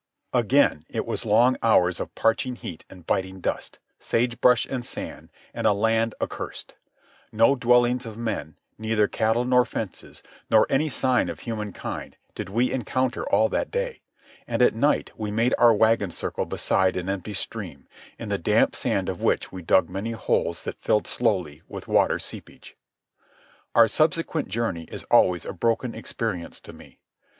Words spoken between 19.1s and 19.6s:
which